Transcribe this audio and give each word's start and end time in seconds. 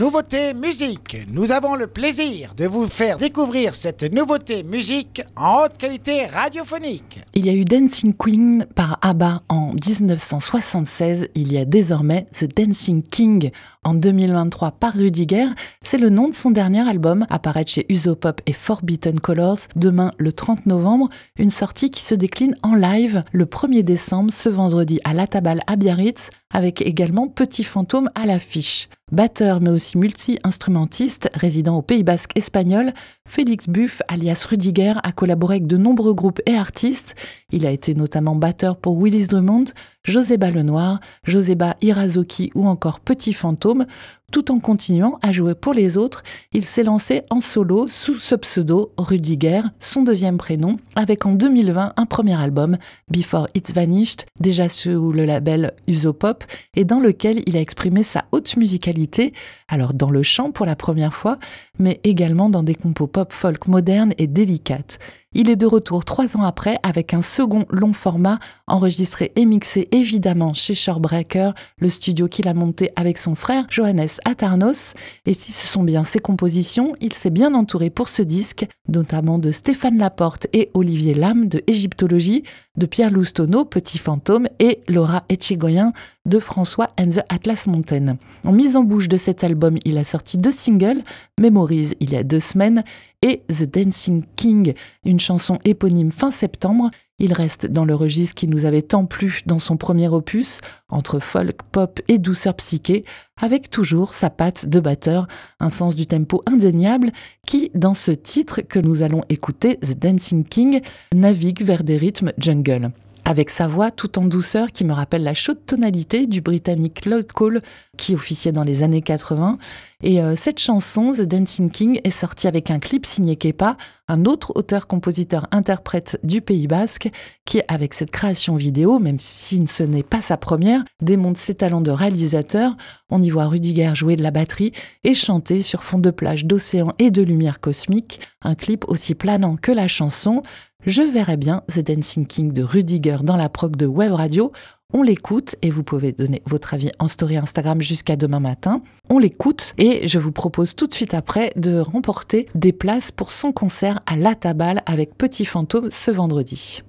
Nouveauté 0.00 0.54
musique. 0.54 1.26
Nous 1.30 1.52
avons 1.52 1.74
le 1.74 1.86
plaisir 1.86 2.54
de 2.54 2.64
vous 2.64 2.86
faire 2.86 3.18
découvrir 3.18 3.74
cette 3.74 4.02
nouveauté 4.10 4.62
musique 4.62 5.20
en 5.36 5.64
haute 5.64 5.76
qualité 5.76 6.24
radiophonique. 6.24 7.20
Il 7.34 7.44
y 7.44 7.50
a 7.50 7.52
eu 7.52 7.66
Dancing 7.66 8.14
Queen 8.14 8.64
par 8.74 8.98
ABBA 9.02 9.42
en 9.50 9.74
1976. 9.74 11.28
Il 11.34 11.52
y 11.52 11.58
a 11.58 11.66
désormais 11.66 12.26
The 12.32 12.46
Dancing 12.46 13.02
King 13.02 13.50
en 13.84 13.92
2023 13.92 14.70
par 14.70 14.94
Rudiger. 14.94 15.48
C'est 15.82 15.98
le 15.98 16.08
nom 16.08 16.28
de 16.28 16.34
son 16.34 16.50
dernier 16.50 16.88
album, 16.88 17.26
apparaître 17.28 17.70
chez 17.70 17.84
Usopop 17.90 18.40
et 18.46 18.54
Forbidden 18.54 19.20
Colors 19.20 19.58
demain 19.76 20.12
le 20.16 20.32
30 20.32 20.64
novembre. 20.64 21.10
Une 21.36 21.50
sortie 21.50 21.90
qui 21.90 22.02
se 22.02 22.14
décline 22.14 22.54
en 22.62 22.74
live 22.74 23.22
le 23.32 23.44
1er 23.44 23.82
décembre, 23.82 24.32
ce 24.32 24.48
vendredi 24.48 24.98
à 25.04 25.12
La 25.12 25.26
Tabale 25.26 25.60
à 25.66 25.76
Biarritz, 25.76 26.30
avec 26.50 26.80
également 26.80 27.28
Petit 27.28 27.64
Fantôme 27.64 28.10
à 28.14 28.24
l'affiche. 28.24 28.88
Batteur 29.12 29.60
mais 29.60 29.70
aussi 29.70 29.98
multi-instrumentiste, 29.98 31.30
résident 31.34 31.76
au 31.76 31.82
Pays 31.82 32.04
Basque 32.04 32.36
espagnol, 32.36 32.92
Félix 33.28 33.68
Buff, 33.68 34.02
alias 34.06 34.46
Rudiger, 34.48 34.94
a 35.02 35.10
collaboré 35.10 35.56
avec 35.56 35.66
de 35.66 35.76
nombreux 35.76 36.14
groupes 36.14 36.40
et 36.46 36.54
artistes. 36.54 37.16
Il 37.50 37.66
a 37.66 37.72
été 37.72 37.94
notamment 37.94 38.36
batteur 38.36 38.76
pour 38.76 38.96
Willis 38.96 39.26
Drummond, 39.26 39.64
Joséba 40.04 40.50
Lenoir, 40.50 41.00
Joséba 41.24 41.76
Irazoki 41.82 42.52
ou 42.54 42.68
encore 42.68 43.00
Petit 43.00 43.32
Fantôme. 43.32 43.86
Tout 44.30 44.52
en 44.52 44.60
continuant 44.60 45.18
à 45.22 45.32
jouer 45.32 45.56
pour 45.56 45.72
les 45.72 45.96
autres, 45.96 46.22
il 46.52 46.64
s'est 46.64 46.84
lancé 46.84 47.22
en 47.30 47.40
solo 47.40 47.88
sous 47.88 48.16
ce 48.16 48.36
pseudo 48.36 48.92
Rudiger, 48.96 49.62
son 49.80 50.02
deuxième 50.02 50.38
prénom, 50.38 50.76
avec 50.94 51.26
en 51.26 51.32
2020 51.32 51.94
un 51.96 52.06
premier 52.06 52.40
album, 52.40 52.78
Before 53.10 53.48
It's 53.56 53.72
Vanished, 53.72 54.26
déjà 54.38 54.68
sous 54.68 55.10
le 55.10 55.24
label 55.24 55.72
Usopop, 55.88 56.44
et 56.76 56.84
dans 56.84 57.00
lequel 57.00 57.42
il 57.46 57.56
a 57.56 57.60
exprimé 57.60 58.04
sa 58.04 58.24
haute 58.30 58.56
musicalité, 58.56 59.34
alors 59.66 59.94
dans 59.94 60.10
le 60.10 60.22
chant 60.22 60.52
pour 60.52 60.64
la 60.64 60.76
première 60.76 61.14
fois, 61.14 61.38
mais 61.80 62.00
également 62.04 62.50
dans 62.50 62.62
des 62.62 62.76
compos 62.76 63.08
pop 63.08 63.32
folk 63.32 63.66
modernes 63.66 64.14
et 64.18 64.28
délicates. 64.28 65.00
Il 65.32 65.48
est 65.48 65.54
de 65.54 65.66
retour 65.66 66.04
trois 66.04 66.36
ans 66.36 66.42
après 66.42 66.76
avec 66.82 67.14
un 67.14 67.22
second 67.22 67.64
long 67.70 67.92
format 67.92 68.40
enregistré 68.66 69.30
et 69.36 69.44
mixé 69.44 69.86
évidemment 69.92 70.54
chez 70.54 70.74
Shorebreaker, 70.74 71.54
le 71.78 71.88
studio 71.88 72.26
qu'il 72.26 72.48
a 72.48 72.54
monté 72.54 72.90
avec 72.96 73.16
son 73.16 73.36
frère 73.36 73.66
Johannes 73.70 74.08
Atarnos. 74.24 74.94
Et 75.26 75.34
si 75.34 75.52
ce 75.52 75.68
sont 75.68 75.84
bien 75.84 76.02
ses 76.02 76.18
compositions, 76.18 76.96
il 77.00 77.12
s'est 77.12 77.30
bien 77.30 77.54
entouré 77.54 77.90
pour 77.90 78.08
ce 78.08 78.22
disque, 78.22 78.66
notamment 78.88 79.38
de 79.38 79.52
Stéphane 79.52 79.98
Laporte 79.98 80.48
et 80.52 80.68
Olivier 80.74 81.14
Lam 81.14 81.46
de 81.46 81.62
Égyptologie, 81.68 82.42
de 82.76 82.86
Pierre 82.86 83.12
Loustono, 83.12 83.64
Petit 83.64 83.98
Fantôme, 83.98 84.48
et 84.58 84.80
Laura 84.88 85.24
Etchegoyen 85.28 85.92
de 86.26 86.38
François 86.38 86.88
and 86.98 87.10
the 87.10 87.20
Atlas 87.28 87.66
Mountain. 87.66 88.16
En 88.44 88.52
mise 88.52 88.76
en 88.76 88.82
bouche 88.82 89.08
de 89.08 89.16
cet 89.16 89.44
album, 89.44 89.78
il 89.84 89.96
a 89.96 90.04
sorti 90.04 90.38
deux 90.38 90.50
singles, 90.50 91.02
Memories 91.40 91.92
il 92.00 92.12
y 92.12 92.16
a 92.16 92.24
deux 92.24 92.40
semaines 92.40 92.84
et 93.22 93.42
The 93.48 93.64
Dancing 93.64 94.24
King, 94.36 94.74
une 95.04 95.20
chanson 95.20 95.58
éponyme 95.64 96.10
fin 96.10 96.30
septembre. 96.30 96.90
Il 97.18 97.34
reste 97.34 97.66
dans 97.66 97.84
le 97.84 97.94
registre 97.94 98.34
qui 98.34 98.48
nous 98.48 98.64
avait 98.64 98.80
tant 98.80 99.04
plu 99.04 99.42
dans 99.44 99.58
son 99.58 99.76
premier 99.76 100.08
opus, 100.08 100.60
entre 100.88 101.20
folk, 101.20 101.62
pop 101.70 102.00
et 102.08 102.16
douceur 102.16 102.54
psyché, 102.54 103.04
avec 103.38 103.68
toujours 103.68 104.14
sa 104.14 104.30
patte 104.30 104.66
de 104.66 104.80
batteur, 104.80 105.28
un 105.60 105.68
sens 105.68 105.94
du 105.96 106.06
tempo 106.06 106.42
indéniable 106.46 107.12
qui, 107.46 107.70
dans 107.74 107.94
ce 107.94 108.12
titre 108.12 108.62
que 108.62 108.78
nous 108.78 109.02
allons 109.02 109.22
écouter, 109.28 109.76
The 109.76 109.98
Dancing 109.98 110.44
King, 110.44 110.80
navigue 111.14 111.62
vers 111.62 111.84
des 111.84 111.98
rythmes 111.98 112.32
jungle 112.38 112.90
avec 113.30 113.48
sa 113.48 113.68
voix 113.68 113.92
tout 113.92 114.18
en 114.18 114.24
douceur 114.24 114.72
qui 114.72 114.84
me 114.84 114.92
rappelle 114.92 115.22
la 115.22 115.34
chaude 115.34 115.64
tonalité 115.64 116.26
du 116.26 116.40
britannique 116.40 117.02
Claude 117.02 117.30
Cole 117.30 117.62
qui 117.96 118.16
officiait 118.16 118.50
dans 118.50 118.64
les 118.64 118.82
années 118.82 119.02
80. 119.02 119.56
Et 120.02 120.20
euh, 120.20 120.34
cette 120.34 120.58
chanson, 120.58 121.12
The 121.12 121.22
Dancing 121.22 121.70
King, 121.70 122.00
est 122.02 122.10
sortie 122.10 122.48
avec 122.48 122.72
un 122.72 122.80
clip 122.80 123.06
signé 123.06 123.36
Kepa, 123.36 123.76
un 124.08 124.24
autre 124.24 124.52
auteur-compositeur-interprète 124.56 126.18
du 126.24 126.40
Pays 126.40 126.66
Basque, 126.66 127.08
qui, 127.44 127.60
avec 127.68 127.94
cette 127.94 128.10
création 128.10 128.56
vidéo, 128.56 128.98
même 128.98 129.18
si 129.20 129.64
ce 129.66 129.84
n'est 129.84 130.02
pas 130.02 130.20
sa 130.20 130.36
première, 130.36 130.82
démontre 131.00 131.38
ses 131.38 131.54
talents 131.54 131.82
de 131.82 131.92
réalisateur. 131.92 132.76
On 133.10 133.22
y 133.22 133.30
voit 133.30 133.46
Rudiger 133.46 133.92
jouer 133.94 134.16
de 134.16 134.22
la 134.22 134.32
batterie 134.32 134.72
et 135.04 135.14
chanter 135.14 135.62
sur 135.62 135.84
fond 135.84 135.98
de 135.98 136.10
plage 136.10 136.46
d'océan 136.46 136.94
et 136.98 137.12
de 137.12 137.22
lumière 137.22 137.60
cosmique, 137.60 138.20
un 138.42 138.56
clip 138.56 138.84
aussi 138.88 139.14
planant 139.14 139.56
que 139.56 139.70
la 139.70 139.86
chanson. 139.86 140.42
Je 140.86 141.02
verrais 141.02 141.36
bien 141.36 141.62
The 141.68 141.80
Dancing 141.80 142.26
King 142.26 142.52
de 142.52 142.62
Rudiger 142.62 143.18
dans 143.22 143.36
la 143.36 143.50
prog 143.50 143.76
de 143.76 143.84
Web 143.84 144.12
Radio. 144.12 144.50
On 144.94 145.02
l'écoute 145.02 145.54
et 145.60 145.68
vous 145.68 145.82
pouvez 145.82 146.12
donner 146.12 146.42
votre 146.46 146.72
avis 146.72 146.90
en 146.98 147.06
story 147.06 147.36
Instagram 147.36 147.82
jusqu'à 147.82 148.16
demain 148.16 148.40
matin. 148.40 148.80
On 149.10 149.18
l'écoute 149.18 149.74
et 149.76 150.08
je 150.08 150.18
vous 150.18 150.32
propose 150.32 150.74
tout 150.74 150.86
de 150.86 150.94
suite 150.94 151.12
après 151.12 151.52
de 151.56 151.78
remporter 151.78 152.48
des 152.54 152.72
places 152.72 153.12
pour 153.12 153.30
son 153.30 153.52
concert 153.52 154.00
à 154.06 154.16
La 154.16 154.34
Tabale 154.34 154.82
avec 154.86 155.18
Petit 155.18 155.44
Fantôme 155.44 155.90
ce 155.90 156.10
vendredi. 156.10 156.82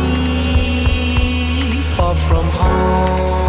far 1.96 2.14
from 2.14 2.44
home. 2.50 3.43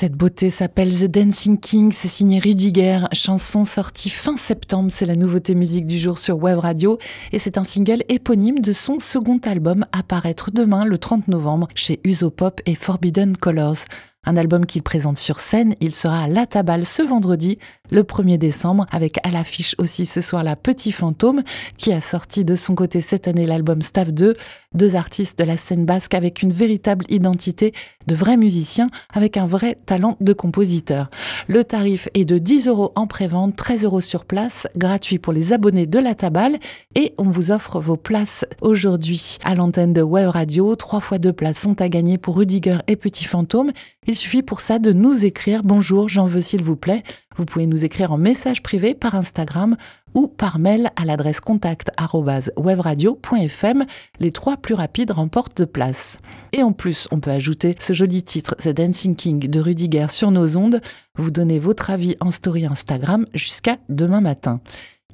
Cette 0.00 0.14
beauté 0.14 0.48
s'appelle 0.48 0.96
The 0.96 1.06
Dancing 1.06 1.58
King, 1.58 1.90
c'est 1.90 2.06
signé 2.06 2.38
Rudiger, 2.38 3.00
chanson 3.12 3.64
sortie 3.64 4.10
fin 4.10 4.36
septembre, 4.36 4.92
c'est 4.92 5.06
la 5.06 5.16
nouveauté 5.16 5.56
musique 5.56 5.88
du 5.88 5.98
jour 5.98 6.18
sur 6.18 6.40
Web 6.40 6.60
Radio 6.60 6.98
et 7.32 7.40
c'est 7.40 7.58
un 7.58 7.64
single 7.64 8.04
éponyme 8.08 8.60
de 8.60 8.70
son 8.70 9.00
second 9.00 9.40
album 9.42 9.84
à 9.90 10.04
paraître 10.04 10.52
demain 10.52 10.84
le 10.84 10.98
30 10.98 11.26
novembre 11.26 11.66
chez 11.74 11.98
Usopop 12.04 12.60
et 12.64 12.76
Forbidden 12.76 13.36
Colors. 13.36 13.86
Un 14.28 14.36
album 14.36 14.66
qu'il 14.66 14.82
présente 14.82 15.16
sur 15.16 15.40
scène, 15.40 15.74
il 15.80 15.94
sera 15.94 16.24
à 16.24 16.28
La 16.28 16.44
Tabale 16.44 16.84
ce 16.84 17.00
vendredi, 17.00 17.56
le 17.90 18.02
1er 18.02 18.36
décembre, 18.36 18.84
avec 18.90 19.16
à 19.26 19.30
l'affiche 19.30 19.74
aussi 19.78 20.04
ce 20.04 20.20
soir 20.20 20.42
la 20.42 20.54
Petit 20.54 20.92
Fantôme, 20.92 21.42
qui 21.78 21.94
a 21.94 22.02
sorti 22.02 22.44
de 22.44 22.54
son 22.54 22.74
côté 22.74 23.00
cette 23.00 23.26
année 23.26 23.46
l'album 23.46 23.80
Staff 23.80 24.12
2, 24.12 24.34
deux 24.74 24.96
artistes 24.96 25.38
de 25.38 25.44
la 25.44 25.56
scène 25.56 25.86
basque 25.86 26.12
avec 26.12 26.42
une 26.42 26.52
véritable 26.52 27.06
identité 27.08 27.72
de 28.06 28.14
vrais 28.14 28.36
musiciens, 28.36 28.90
avec 29.14 29.38
un 29.38 29.46
vrai 29.46 29.78
talent 29.86 30.18
de 30.20 30.34
compositeur. 30.34 31.08
Le 31.46 31.64
tarif 31.64 32.10
est 32.12 32.26
de 32.26 32.36
10 32.36 32.68
euros 32.68 32.92
en 32.96 33.06
prévente, 33.06 33.56
13 33.56 33.86
euros 33.86 34.02
sur 34.02 34.26
place, 34.26 34.66
gratuit 34.76 35.18
pour 35.18 35.32
les 35.32 35.54
abonnés 35.54 35.86
de 35.86 35.98
La 35.98 36.14
Tabale, 36.14 36.58
et 36.94 37.14
on 37.16 37.24
vous 37.24 37.50
offre 37.50 37.80
vos 37.80 37.96
places 37.96 38.44
aujourd'hui 38.60 39.38
à 39.42 39.54
l'antenne 39.54 39.94
de 39.94 40.02
Web 40.02 40.28
Radio. 40.28 40.76
Trois 40.76 41.00
fois 41.00 41.16
deux 41.16 41.32
places 41.32 41.60
sont 41.60 41.80
à 41.80 41.88
gagner 41.88 42.18
pour 42.18 42.36
Rudiger 42.36 42.80
et 42.88 42.96
Petit 42.96 43.24
Fantôme. 43.24 43.72
Suffit 44.18 44.42
pour 44.42 44.60
ça 44.60 44.80
de 44.80 44.92
nous 44.92 45.24
écrire 45.24 45.62
Bonjour, 45.62 46.08
j'en 46.08 46.26
veux 46.26 46.40
s'il 46.40 46.64
vous 46.64 46.74
plaît. 46.74 47.04
Vous 47.36 47.44
pouvez 47.44 47.66
nous 47.66 47.84
écrire 47.84 48.10
en 48.10 48.18
message 48.18 48.64
privé 48.64 48.94
par 48.94 49.14
Instagram 49.14 49.76
ou 50.14 50.26
par 50.26 50.58
mail 50.58 50.90
à 50.96 51.04
l'adresse 51.04 51.38
contact@webradio.fm. 51.40 53.86
Les 54.18 54.32
trois 54.32 54.56
plus 54.56 54.74
rapides 54.74 55.12
remportent 55.12 55.58
de 55.58 55.64
place. 55.64 56.18
Et 56.52 56.64
en 56.64 56.72
plus, 56.72 57.06
on 57.12 57.20
peut 57.20 57.30
ajouter 57.30 57.76
ce 57.78 57.92
joli 57.92 58.24
titre 58.24 58.56
The 58.56 58.70
Dancing 58.70 59.14
King 59.14 59.48
de 59.48 59.60
Rudiger 59.60 60.08
sur 60.08 60.32
nos 60.32 60.56
ondes. 60.56 60.80
Vous 61.16 61.30
donnez 61.30 61.60
votre 61.60 61.90
avis 61.90 62.16
en 62.20 62.32
story 62.32 62.66
Instagram 62.66 63.24
jusqu'à 63.34 63.76
demain 63.88 64.20
matin. 64.20 64.60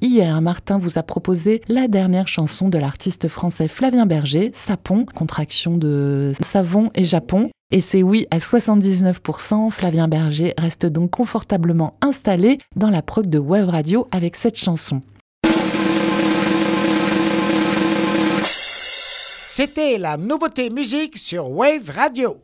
Hier, 0.00 0.40
Martin 0.40 0.78
vous 0.78 0.98
a 0.98 1.02
proposé 1.02 1.60
la 1.68 1.88
dernière 1.88 2.28
chanson 2.28 2.68
de 2.68 2.78
l'artiste 2.78 3.28
français 3.28 3.68
Flavien 3.68 4.06
Berger, 4.06 4.50
Sapon, 4.52 5.04
contraction 5.04 5.76
de 5.76 6.32
savon 6.40 6.88
et 6.94 7.04
Japon. 7.04 7.50
Et 7.70 7.80
c'est 7.80 8.02
oui 8.02 8.26
à 8.30 8.38
79%, 8.38 9.70
Flavien 9.70 10.06
Berger 10.06 10.54
reste 10.58 10.86
donc 10.86 11.10
confortablement 11.10 11.96
installé 12.00 12.58
dans 12.76 12.90
la 12.90 13.02
prog 13.02 13.26
de 13.26 13.38
Web 13.38 13.68
Radio 13.68 14.06
avec 14.12 14.36
cette 14.36 14.56
chanson. 14.56 15.02
C'était 19.56 19.98
la 19.98 20.16
nouveauté 20.16 20.68
musique 20.68 21.16
sur 21.16 21.50
Wave 21.50 21.90
Radio. 21.90 22.36